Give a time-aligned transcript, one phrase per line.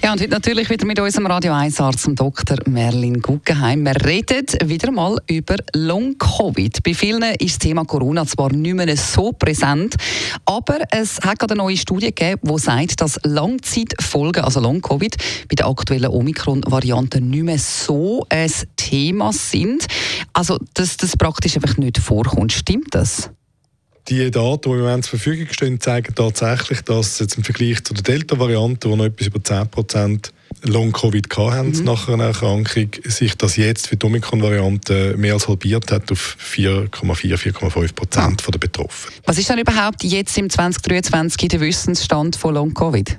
[0.00, 2.56] Ja, und heute natürlich wieder mit unserem Radio 1 Arzt, dem Dr.
[2.66, 3.84] Merlin Guggenheim.
[3.84, 6.84] Wir reden wieder mal über Long-Covid.
[6.84, 9.96] Bei vielen ist das Thema Corona zwar nicht mehr so präsent,
[10.44, 15.16] aber es hat gerade eine neue Studie gegeben, die sagt, dass Langzeitfolgen, also Long-Covid,
[15.48, 19.86] bei der aktuellen Omikron-Variante nicht mehr so ein Thema sind.
[20.32, 22.52] Also, dass das praktisch einfach nicht vorkommt.
[22.52, 23.30] Stimmt das?
[24.08, 27.92] Die Daten, die im Moment zur Verfügung stehen, zeigen tatsächlich, dass jetzt im Vergleich zu
[27.92, 30.30] der Delta-Variante, wo noch etwas über 10%
[30.62, 31.84] Long-Covid hatten mhm.
[31.84, 37.36] nach einer Erkrankung, sich das jetzt für die Omikron-Variante mehr als halbiert hat auf 4,4,
[37.36, 38.50] 4,5 Prozent ah.
[38.50, 39.14] der Betroffenen.
[39.26, 43.18] Was ist denn überhaupt jetzt im 2023 der Wissensstand von Long-Covid?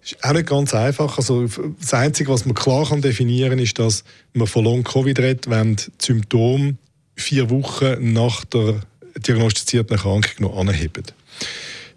[0.00, 1.18] Das ist auch nicht ganz einfach.
[1.18, 1.46] Also
[1.78, 5.76] das Einzige, was man klar kann definieren kann, ist, dass man von Long-Covid redet, wenn
[5.76, 6.76] die Symptome
[7.14, 8.80] vier Wochen nach der
[9.16, 11.04] diagnostizierten Erkrankung noch anheben.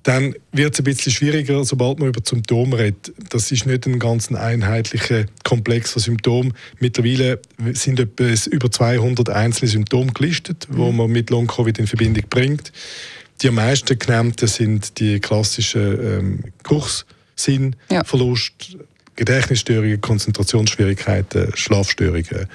[0.06, 3.12] Dann wird es ein bisschen schwieriger, sobald man über Symptome redet.
[3.32, 6.54] Das ist nicht ein ganz einheitlicher Komplex von Symptomen.
[6.80, 7.40] Mittlerweile
[7.74, 10.78] sind etwa über 200 einzelne Symptome gelistet, mhm.
[10.78, 12.72] wo man mit Long-Covid in Verbindung bringt.
[13.42, 18.80] Die am meisten genannten sind die klassischen ähm, Geruchssinnverlust, ja.
[19.16, 22.48] Gedächtnisstörungen, Konzentrationsschwierigkeiten, Schlafstörungen,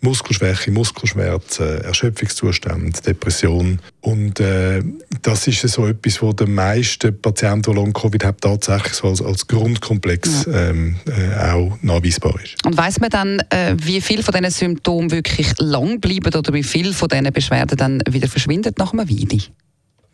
[0.00, 3.80] Muskelschwäche, Muskelschmerzen, Erschöpfungszustand, Depression.
[4.00, 4.82] Und äh,
[5.22, 9.46] das ist so etwas, wo die meisten Patienten, die Long-Covid haben, tatsächlich so als, als
[9.46, 12.64] Grundkomplex ähm, äh, auch nachweisbar ist.
[12.64, 16.62] Und weiß man dann, äh, wie viele von diesen Symptomen wirklich lang bleiben oder wie
[16.62, 19.42] viele von diesen Beschwerden dann wieder verschwinden nach einer Weile?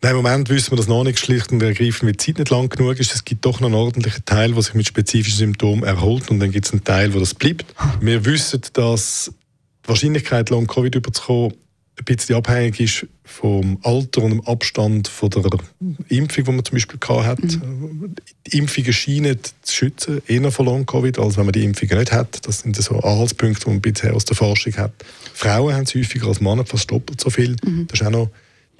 [0.03, 2.49] Nein, Im Moment wissen wir das noch nicht schlicht und ergreifend, weil die Zeit nicht
[2.49, 3.15] lang genug ist.
[3.15, 6.51] Es gibt doch noch einen ordentlichen Teil, der sich mit spezifischen Symptomen erholt und dann
[6.51, 7.73] gibt es einen Teil, wo das bleibt.
[8.01, 9.31] Wir wissen, dass
[9.85, 11.53] die Wahrscheinlichkeit, Long-Covid überzukommen,
[11.97, 15.43] ein bisschen abhängig ist vom Alter und dem Abstand von der
[16.09, 17.41] Impfung, die man zum Beispiel hat.
[17.41, 18.15] Mhm.
[18.47, 22.45] Die Impfungen scheinen zu schützen, eher vor Long-Covid, als wenn man die Impfungen nicht hat.
[22.45, 24.91] Das sind so Anhaltspunkte, die man bisher aus der Forschung hat.
[25.33, 27.55] Frauen haben es häufiger als Männer, fast doppelt so viel.
[27.63, 27.87] Mhm.
[27.87, 28.29] Das ist auch noch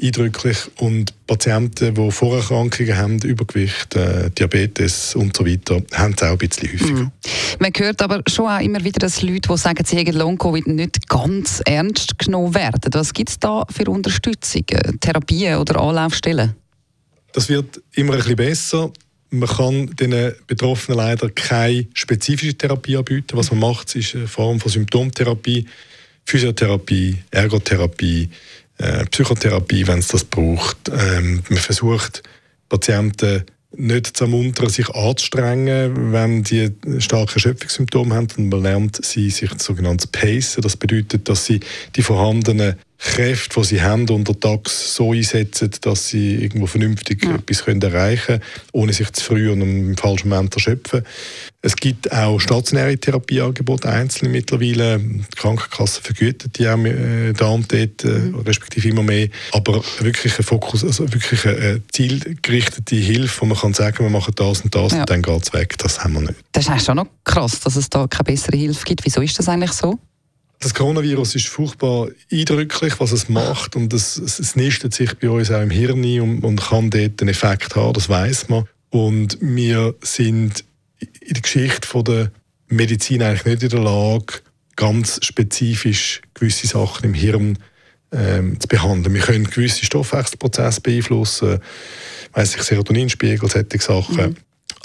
[0.01, 0.57] eindrücklich.
[0.77, 6.37] Und Patienten, die Vorerkrankungen haben, Übergewicht, äh, Diabetes und so weiter, haben es auch ein
[6.37, 6.99] bisschen häufiger.
[6.99, 7.11] Mhm.
[7.59, 11.07] Man hört aber schon auch immer wieder, dass Leute, die sagen, sie haben Long-Covid, nicht
[11.07, 12.93] ganz ernst genommen werden.
[12.93, 14.65] Was gibt es da für Unterstützung,
[14.99, 16.55] Therapien oder Anlaufstellen?
[17.33, 18.91] Das wird immer ein bisschen besser.
[19.29, 23.35] Man kann den Betroffenen leider keine spezifische Therapie anbieten.
[23.35, 25.65] Was man macht, ist eine Form von Symptomtherapie,
[26.25, 28.29] Physiotherapie, Ergotherapie,
[28.77, 30.89] äh, Psychotherapie, wenn es das braucht.
[30.89, 32.23] Ähm, man versucht,
[32.69, 33.45] Patienten
[33.75, 38.27] nicht zu ermuntern, sich anzustrengen, wenn sie starke Erschöpfungssymptome haben.
[38.37, 40.61] Und man lernt sie, sich sogenanntes pacen.
[40.61, 41.59] Das bedeutet, dass sie
[41.95, 47.35] die vorhandenen Kräfte, die sie haben, untertags so einsetzen, dass sie irgendwo vernünftig ja.
[47.35, 51.03] etwas können erreichen können, ohne sich zu früh und im falschen Moment erschöpfen.
[51.61, 54.99] Es gibt auch stationäre Therapieangebote, einzelne mittlerweile.
[54.99, 58.39] Die Krankenkasse vergütet die auch äh, da und dort, äh, mhm.
[58.39, 59.27] respektive immer mehr.
[59.51, 64.33] Aber wirklich ein Fokus, also wirklich eine zielgerichtete Hilfe, wo man kann sagen, wir machen
[64.37, 65.01] das und das ja.
[65.01, 66.35] und dann geht es weg, das haben wir nicht.
[66.53, 69.05] Das ist schon noch krass, dass es da keine bessere Hilfe gibt.
[69.05, 69.99] Wieso ist das eigentlich so?
[70.63, 75.51] Das Coronavirus ist furchtbar eindrücklich, was es macht und es, es nistet sich bei uns
[75.51, 78.63] auch im Hirn und, und kann dort einen Effekt haben, das weiß man.
[78.89, 80.63] Und wir sind
[81.01, 82.31] in der Geschichte von der
[82.69, 84.35] Medizin eigentlich nicht in der Lage,
[84.77, 87.59] ganz spezifisch gewisse Sachen im Hirn
[88.13, 89.13] ähm, zu behandeln.
[89.13, 91.59] Wir können gewisse Stoffwechselprozesse beeinflussen,
[92.31, 94.29] weiss ich, Serotoninspiegel, solche Sachen.
[94.29, 94.35] Mhm.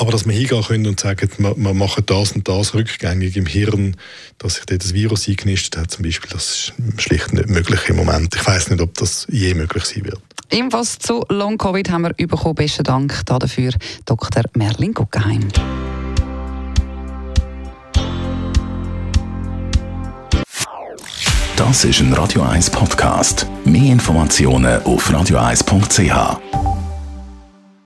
[0.01, 3.47] Aber dass wir hingehen können und sagen, wir, wir, machen das und das rückgängig im
[3.47, 3.97] Hirn,
[4.39, 7.97] dass sich dort das Virus eingenistet hat zum Beispiel, das ist schlicht nicht möglich im
[7.97, 8.35] Moment.
[8.37, 10.21] Ich weiß nicht, ob das je möglich sein wird.
[10.51, 12.55] Ebenfalls zu Long-Covid haben wir bekommen.
[12.55, 13.73] Besten Dank dafür,
[14.05, 14.45] Dr.
[14.55, 15.49] Merlin Guggenheim.
[21.57, 23.49] Das ist ein Radio 1 Podcast.
[23.65, 26.68] Mehr Informationen auf radio1.ch.